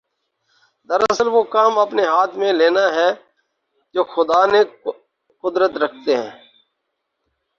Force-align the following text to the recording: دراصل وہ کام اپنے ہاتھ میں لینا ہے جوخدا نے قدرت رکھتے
دراصل 0.89 1.27
وہ 1.27 1.41
کام 1.53 1.73
اپنے 1.79 2.03
ہاتھ 2.05 2.33
میں 2.37 2.51
لینا 2.53 2.85
ہے 2.93 3.09
جوخدا 3.95 4.39
نے 4.45 4.61
قدرت 5.43 5.77
رکھتے 5.77 6.15